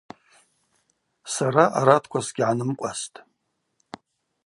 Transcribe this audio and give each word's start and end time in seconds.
Сара 1.33 1.63
аратква 1.79 2.19
сгьгӏанымкъвастӏ. 2.25 3.15